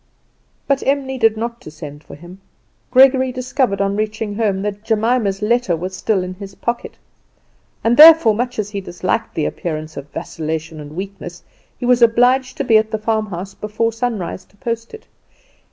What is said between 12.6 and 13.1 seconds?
be at the